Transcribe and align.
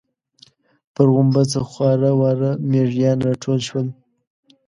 پر 0.93 1.07
غومبسه 1.13 1.59
خواره 1.69 2.11
واره 2.19 2.51
مېږيان 2.69 3.17
راټول 3.27 3.59
شول. 3.67 3.87